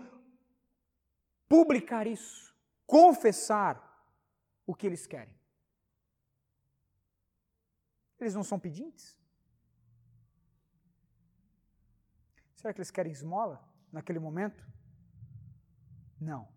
[1.48, 2.54] publicar isso,
[2.86, 3.82] confessar
[4.68, 5.45] o que eles querem.
[8.20, 9.18] Eles não são pedintes?
[12.56, 14.66] Será que eles querem esmola naquele momento?
[16.20, 16.48] Não.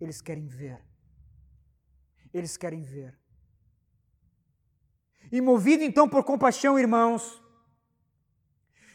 [0.00, 0.84] Eles querem ver.
[2.32, 3.18] Eles querem ver.
[5.30, 7.42] E movido então por compaixão, irmãos,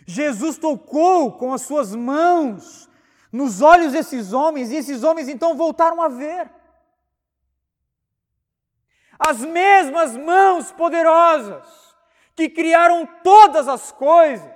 [0.06, 2.90] Jesus tocou com as suas mãos
[3.32, 6.52] nos olhos desses homens, e esses homens então voltaram a ver.
[9.24, 11.64] As mesmas mãos poderosas
[12.36, 14.50] que criaram todas as coisas,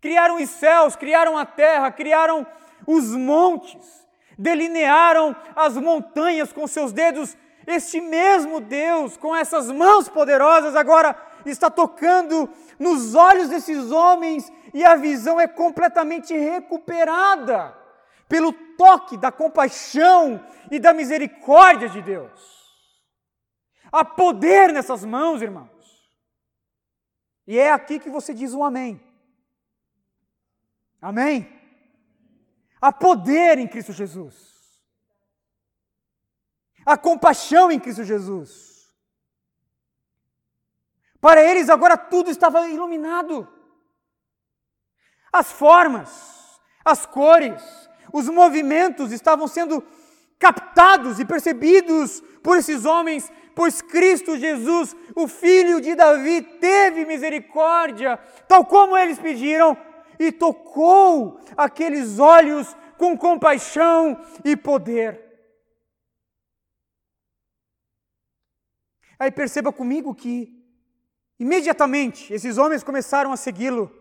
[0.00, 2.46] criaram os céus, criaram a terra, criaram
[2.86, 7.36] os montes, delinearam as montanhas com seus dedos.
[7.66, 14.82] Este mesmo Deus, com essas mãos poderosas, agora está tocando nos olhos desses homens e
[14.82, 17.76] a visão é completamente recuperada
[18.26, 22.63] pelo toque da compaixão e da misericórdia de Deus.
[23.96, 25.70] Há poder nessas mãos, irmãos.
[27.46, 29.00] E é aqui que você diz um amém.
[31.00, 31.48] Amém?
[32.80, 34.34] Há poder em Cristo Jesus.
[36.84, 38.92] Há compaixão em Cristo Jesus.
[41.20, 43.48] Para eles agora tudo estava iluminado.
[45.32, 47.62] As formas, as cores,
[48.12, 49.86] os movimentos estavam sendo
[50.36, 58.18] captados e percebidos por esses homens, pois Cristo Jesus, o filho de Davi, teve misericórdia,
[58.48, 59.76] tal como eles pediram,
[60.18, 65.22] e tocou aqueles olhos com compaixão e poder.
[69.18, 70.64] Aí perceba comigo que
[71.38, 73.92] Imediatamente, esses homens começaram a segui-lo,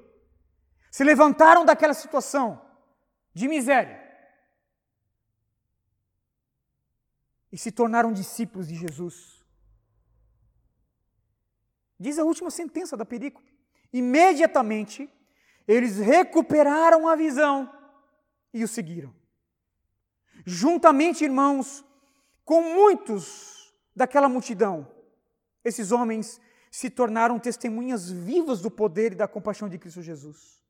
[0.92, 2.63] se levantaram daquela situação
[3.34, 4.02] de miséria
[7.52, 9.43] e se tornaram discípulos de Jesus.
[12.04, 13.50] Diz a última sentença da perícope.
[13.94, 15.10] Imediatamente,
[15.66, 17.74] eles recuperaram a visão
[18.54, 19.16] e o seguiram.
[20.46, 21.86] Juntamente, irmãos,
[22.44, 24.86] com muitos daquela multidão,
[25.63, 30.62] esses homens se tornaram testemunhas vivas do poder e da compaixão de Cristo Jesus.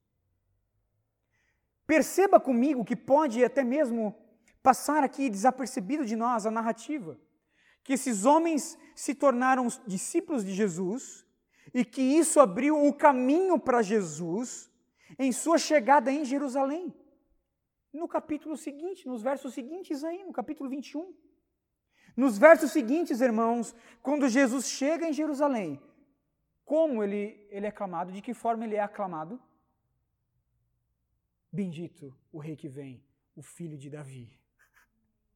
[1.87, 4.15] Perceba comigo que pode até mesmo
[4.61, 7.19] passar aqui desapercebido de nós a narrativa,
[7.83, 11.25] que esses homens se tornaram discípulos de Jesus
[11.73, 14.71] e que isso abriu o caminho para Jesus
[15.17, 16.93] em sua chegada em Jerusalém.
[17.91, 21.13] No capítulo seguinte, nos versos seguintes aí, no capítulo 21.
[22.15, 25.81] Nos versos seguintes, irmãos, quando Jesus chega em Jerusalém,
[26.63, 28.11] como ele, ele é aclamado?
[28.11, 29.41] De que forma ele é aclamado?
[31.51, 33.03] Bendito o rei que vem,
[33.35, 34.39] o filho de Davi.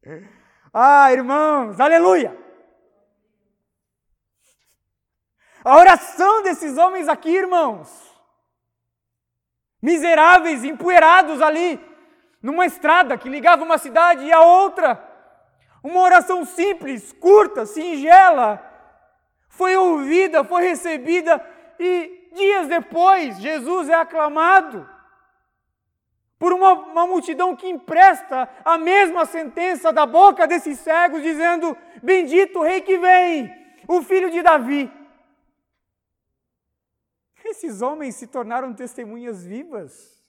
[0.74, 2.38] Ah, irmãos, aleluia!
[5.68, 7.90] A oração desses homens aqui, irmãos,
[9.82, 11.78] miseráveis, empoeirados ali,
[12.42, 14.98] numa estrada que ligava uma cidade e a outra,
[15.84, 18.64] uma oração simples, curta, singela,
[19.50, 21.46] foi ouvida, foi recebida
[21.78, 24.90] e dias depois Jesus é aclamado
[26.40, 32.60] por uma, uma, multidão que empresta a mesma sentença da boca desses cegos, dizendo: Bendito
[32.60, 33.54] o Rei que vem,
[33.86, 34.97] o filho de Davi.
[37.48, 40.22] Esses homens se tornaram testemunhas vivas,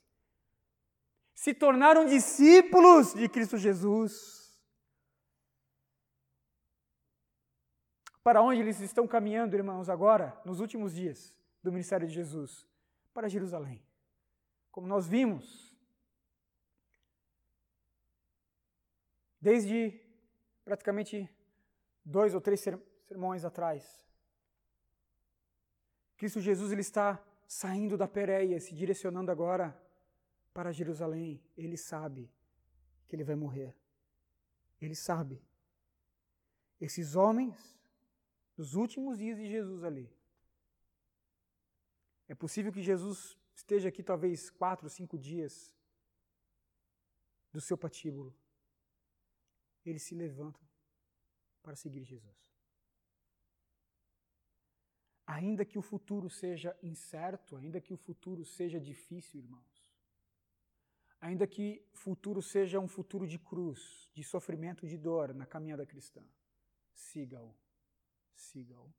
[1.33, 4.57] se tornaram discípulos de Cristo Jesus.
[8.23, 12.65] Para onde eles estão caminhando, irmãos, agora, nos últimos dias do ministério de Jesus?
[13.13, 13.85] Para Jerusalém.
[14.71, 15.75] Como nós vimos,
[19.41, 20.01] desde
[20.63, 21.29] praticamente
[22.05, 24.08] dois ou três sermões atrás,
[26.19, 27.07] Cristo Jesus ele está
[27.47, 29.67] saindo da Pérea, se direcionando agora
[30.53, 31.41] para Jerusalém.
[31.55, 32.29] Ele sabe
[33.07, 33.73] que ele vai morrer.
[34.81, 35.41] Ele sabe.
[36.79, 37.55] Esses homens
[38.57, 40.13] nos últimos dias de Jesus ali.
[42.27, 45.73] É possível que Jesus esteja aqui talvez quatro, cinco dias
[47.53, 48.35] do seu patíbulo,
[49.85, 50.61] eles se levantam
[51.63, 52.48] para seguir Jesus.
[55.29, 59.85] Ainda que o futuro seja incerto, ainda que o futuro seja difícil, irmãos,
[61.21, 65.85] ainda que o futuro seja um futuro de cruz, de sofrimento, de dor na caminhada
[65.85, 66.23] cristã,
[66.95, 67.55] siga-o,
[68.33, 68.91] siga-o.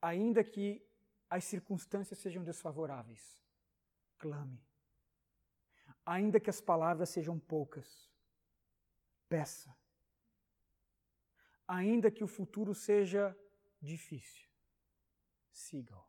[0.00, 0.82] Ainda que
[1.28, 3.44] as circunstâncias sejam desfavoráveis,
[4.16, 4.58] clame.
[6.06, 8.10] Ainda que as palavras sejam poucas,
[9.28, 9.76] peça.
[11.68, 13.36] Ainda que o futuro seja
[13.80, 14.48] difícil,
[15.52, 16.04] siga-o.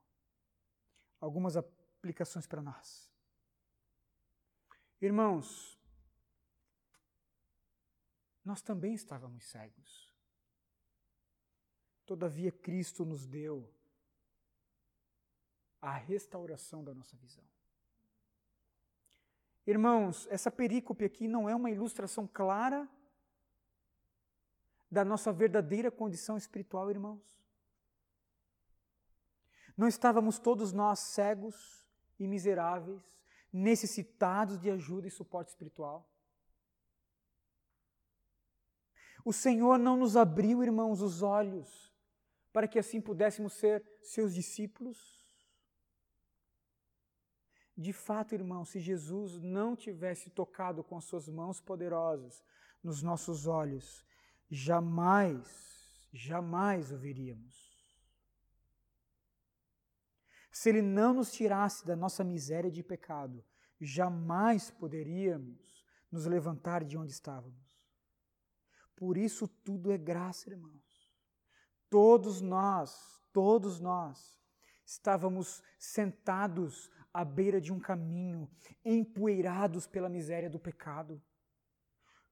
[1.19, 3.09] Algumas aplicações para nós.
[4.99, 5.79] Irmãos,
[8.43, 10.11] nós também estávamos cegos.
[12.05, 13.73] Todavia, Cristo nos deu
[15.79, 17.43] a restauração da nossa visão.
[19.65, 22.89] Irmãos, essa perícope aqui não é uma ilustração clara
[24.89, 27.40] da nossa verdadeira condição espiritual, irmãos?
[29.77, 31.87] Não estávamos todos nós cegos
[32.19, 33.01] e miseráveis,
[33.51, 36.09] necessitados de ajuda e suporte espiritual?
[39.23, 41.91] O Senhor não nos abriu, irmãos, os olhos
[42.51, 45.21] para que assim pudéssemos ser seus discípulos?
[47.77, 52.43] De fato, irmão, se Jesus não tivesse tocado com as suas mãos poderosas
[52.83, 54.05] nos nossos olhos,
[54.49, 55.47] jamais,
[56.11, 57.60] jamais o veríamos.
[60.51, 63.43] Se Ele não nos tirasse da nossa miséria de pecado,
[63.79, 67.89] jamais poderíamos nos levantar de onde estávamos.
[68.95, 71.11] Por isso tudo é graça, irmãos.
[71.89, 74.39] Todos nós, todos nós,
[74.85, 78.49] estávamos sentados à beira de um caminho,
[78.83, 81.21] empoeirados pela miséria do pecado.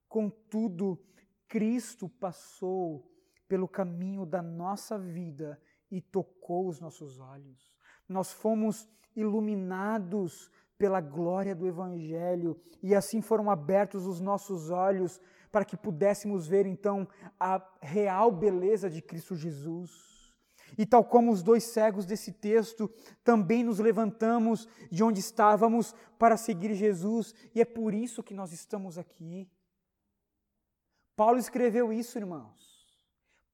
[0.07, 1.03] Contudo,
[1.47, 3.11] Cristo passou
[3.47, 7.73] pelo caminho da nossa vida e tocou os nossos olhos.
[8.09, 15.65] Nós fomos iluminados pela glória do Evangelho e assim foram abertos os nossos olhos para
[15.65, 17.07] que pudéssemos ver então
[17.39, 19.91] a real beleza de Cristo Jesus.
[20.77, 22.89] E tal como os dois cegos desse texto,
[23.23, 28.51] também nos levantamos de onde estávamos para seguir Jesus, e é por isso que nós
[28.53, 29.49] estamos aqui.
[31.15, 32.69] Paulo escreveu isso, irmãos.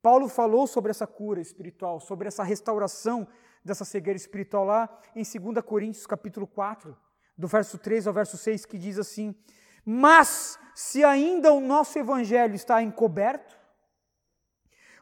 [0.01, 3.27] Paulo falou sobre essa cura espiritual, sobre essa restauração
[3.65, 6.95] dessa cegueira espiritual lá em 2 Coríntios capítulo 4,
[7.35, 9.35] do verso 3 ao verso 6, que diz assim:
[9.83, 13.57] "Mas se ainda o nosso evangelho está encoberto,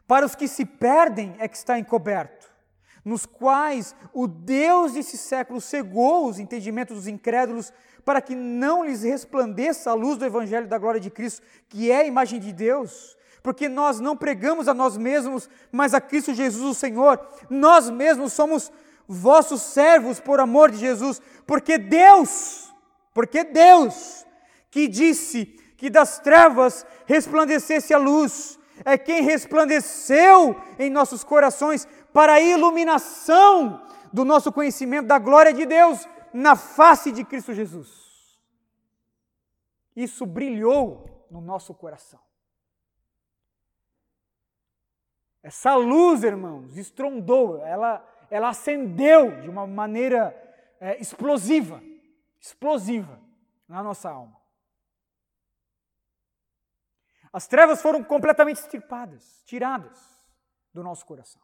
[0.06, 2.52] para os que se perdem é que está encoberto,
[3.04, 7.72] nos quais o Deus desse século cegou os entendimentos dos incrédulos,
[8.04, 11.98] para que não lhes resplandeça a luz do Evangelho da glória de Cristo, que é
[11.98, 13.16] a imagem de Deus.
[13.44, 17.20] Porque nós não pregamos a nós mesmos, mas a Cristo Jesus, o Senhor.
[17.50, 18.72] Nós mesmos somos
[19.06, 22.72] vossos servos por amor de Jesus, porque Deus,
[23.12, 24.24] porque Deus,
[24.70, 25.44] que disse
[25.76, 33.86] que das trevas resplandecesse a luz, é quem resplandeceu em nossos corações para a iluminação
[34.10, 37.90] do nosso conhecimento da glória de Deus na face de Cristo Jesus.
[39.94, 42.24] Isso brilhou no nosso coração.
[45.44, 50.34] Essa luz, irmãos, estrondou, ela, ela acendeu de uma maneira
[50.80, 51.82] é, explosiva,
[52.40, 53.20] explosiva
[53.68, 54.40] na nossa alma.
[57.30, 60.18] As trevas foram completamente extirpadas, tiradas
[60.72, 61.42] do nosso coração.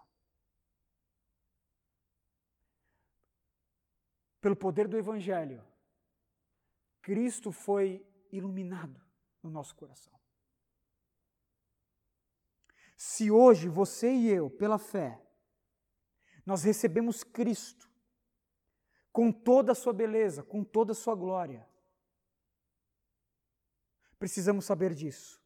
[4.41, 5.63] Pelo poder do Evangelho,
[7.03, 8.99] Cristo foi iluminado
[9.43, 10.20] no nosso coração.
[13.03, 15.19] Se hoje você e eu, pela fé,
[16.45, 17.91] nós recebemos Cristo
[19.11, 21.67] com toda a sua beleza, com toda a sua glória,
[24.19, 25.43] precisamos saber disso.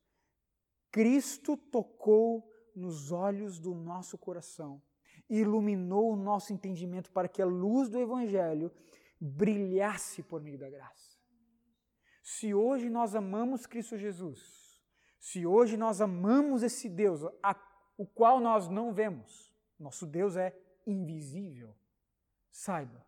[0.90, 2.44] Cristo tocou
[2.74, 4.82] nos olhos do nosso coração
[5.30, 8.74] e iluminou o nosso entendimento para que a luz do Evangelho
[9.20, 11.16] brilhasse por meio da graça.
[12.20, 14.63] Se hoje nós amamos Cristo Jesus,
[15.24, 17.56] se hoje nós amamos esse Deus, a,
[17.96, 20.54] o qual nós não vemos, nosso Deus é
[20.86, 21.74] invisível,
[22.50, 23.06] saiba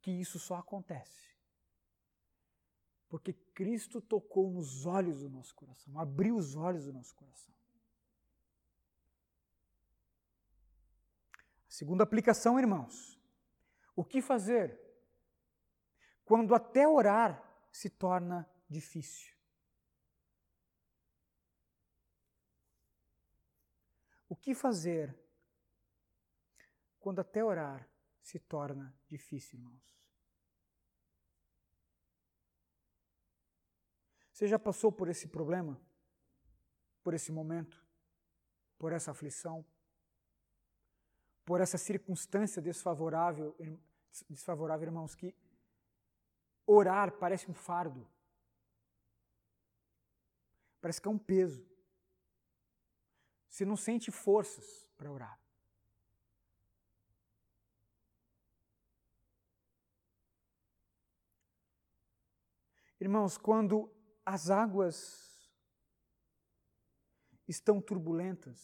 [0.00, 1.26] que isso só acontece
[3.08, 7.54] porque Cristo tocou nos olhos do nosso coração, abriu os olhos do nosso coração.
[11.68, 13.20] A segunda aplicação, irmãos.
[13.94, 14.80] O que fazer
[16.24, 19.35] quando até orar se torna difícil.
[24.28, 25.16] O que fazer
[26.98, 27.88] quando até orar
[28.20, 29.96] se torna difícil, irmãos?
[34.32, 35.80] Você já passou por esse problema?
[37.02, 37.82] Por esse momento?
[38.76, 39.64] Por essa aflição?
[41.44, 43.56] Por essa circunstância desfavorável,
[44.28, 45.34] desfavorável, irmãos, que
[46.66, 48.06] orar parece um fardo.
[50.80, 51.75] Parece que é um peso.
[53.56, 55.40] Você não sente forças para orar.
[63.00, 63.90] Irmãos, quando
[64.26, 65.50] as águas
[67.48, 68.60] estão turbulentas,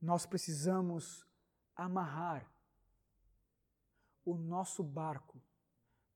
[0.00, 1.26] nós precisamos
[1.74, 2.48] amarrar
[4.24, 5.42] o nosso barco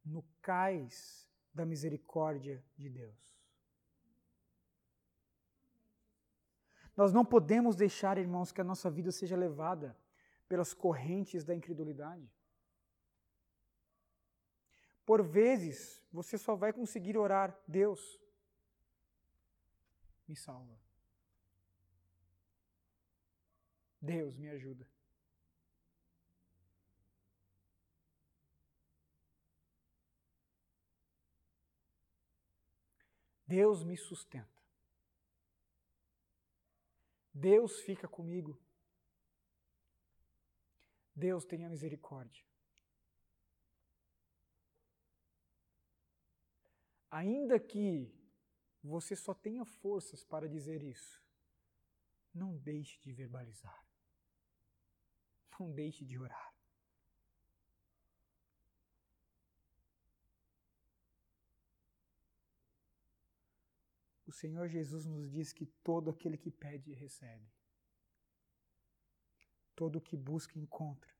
[0.04, 3.41] no cais da misericórdia de Deus.
[6.96, 9.96] Nós não podemos deixar, irmãos, que a nossa vida seja levada
[10.48, 12.30] pelas correntes da incredulidade.
[15.06, 18.20] Por vezes, você só vai conseguir orar: Deus,
[20.28, 20.78] me salva.
[24.00, 24.86] Deus, me ajuda.
[33.46, 34.51] Deus me sustenta.
[37.32, 38.60] Deus fica comigo.
[41.14, 42.44] Deus tenha misericórdia.
[47.10, 48.10] Ainda que
[48.82, 51.22] você só tenha forças para dizer isso,
[52.34, 53.86] não deixe de verbalizar.
[55.58, 56.51] Não deixe de orar.
[64.32, 67.52] O Senhor Jesus nos diz que todo aquele que pede, recebe.
[69.76, 71.14] Todo que busca, encontra.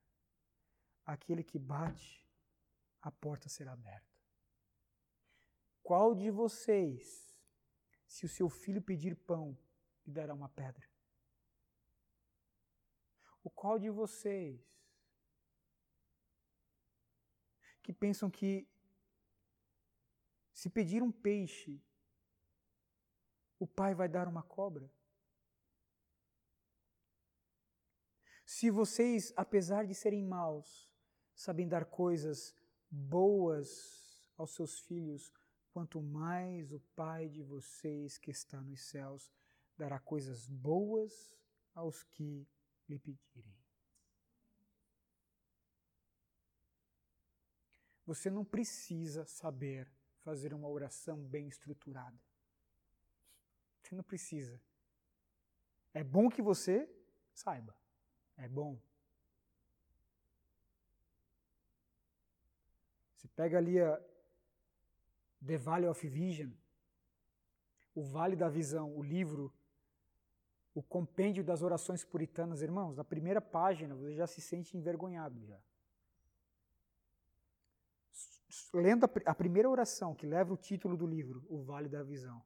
[1.05, 2.27] Aquele que bate,
[3.03, 4.17] a porta será aberta.
[5.83, 7.37] Qual de vocês,
[8.07, 9.59] se o seu filho pedir pão,
[10.07, 10.89] lhe dará uma pedra?
[13.45, 14.59] O qual de vocês
[17.83, 18.67] que pensam que
[20.55, 21.79] se pedir um peixe,
[23.63, 24.91] o pai vai dar uma cobra?
[28.45, 30.91] Se vocês, apesar de serem maus,
[31.33, 32.57] sabem dar coisas
[32.91, 35.33] boas aos seus filhos,
[35.71, 39.33] quanto mais o Pai de vocês que está nos céus
[39.79, 41.33] dará coisas boas
[41.73, 42.45] aos que
[42.89, 43.57] lhe pedirem.
[48.05, 49.89] Você não precisa saber
[50.19, 52.32] fazer uma oração bem estruturada.
[53.93, 54.59] Você não precisa.
[55.93, 56.89] É bom que você
[57.35, 57.77] saiba.
[58.39, 58.81] É bom.
[63.15, 64.03] Você pega ali a,
[65.47, 66.51] The Valley of Vision,
[67.95, 69.53] o Vale da Visão, o livro,
[70.75, 75.61] o compêndio das orações puritanas, irmãos, na primeira página você já se sente envergonhado já.
[78.73, 82.43] Lendo a primeira oração que leva o título do livro, o Vale da Visão,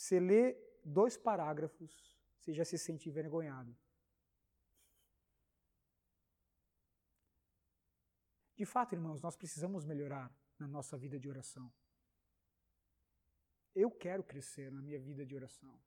[0.00, 3.76] você lê dois parágrafos, você já se sente envergonhado.
[8.56, 11.70] De fato, irmãos, nós precisamos melhorar na nossa vida de oração.
[13.74, 15.78] Eu quero crescer na minha vida de oração.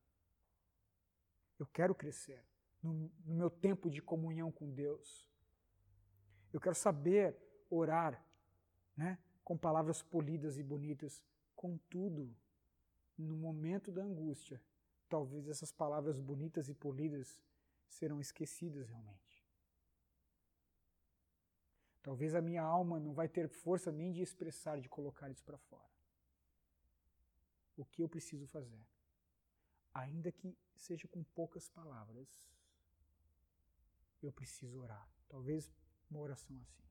[1.57, 2.45] Eu quero crescer
[2.83, 5.27] no, no meu tempo de comunhão com Deus.
[6.51, 7.35] Eu quero saber
[7.67, 8.23] orar,
[8.95, 11.25] né, com palavras polidas e bonitas.
[11.55, 12.35] Contudo,
[13.17, 14.61] no momento da angústia,
[15.09, 17.39] talvez essas palavras bonitas e polidas
[17.87, 19.43] serão esquecidas realmente.
[22.01, 25.57] Talvez a minha alma não vai ter força nem de expressar, de colocar isso para
[25.57, 25.93] fora
[27.77, 28.85] o que eu preciso fazer.
[29.93, 32.27] Ainda que seja com poucas palavras,
[34.21, 35.07] eu preciso orar.
[35.27, 35.71] Talvez
[36.09, 36.83] uma oração assim.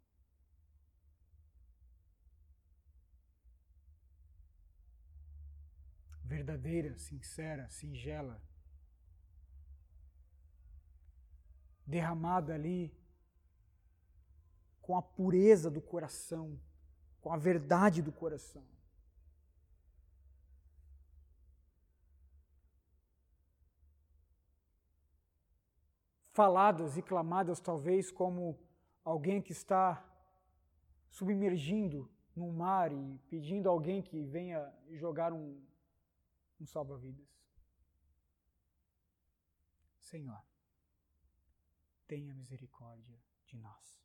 [6.33, 8.43] Verdadeira, sincera, singela,
[11.87, 12.91] derramada ali
[14.80, 16.59] com a pureza do coração,
[17.20, 18.64] com a verdade do coração.
[26.33, 28.59] faladas e clamadas talvez como
[29.05, 30.03] alguém que está
[31.11, 35.61] submergindo no mar e pedindo a alguém que venha jogar um,
[36.62, 37.28] um salva-vidas.
[39.98, 40.44] Senhor,
[42.06, 44.01] tenha misericórdia de nós.